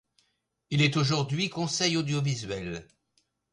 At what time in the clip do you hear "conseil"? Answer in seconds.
1.51-1.95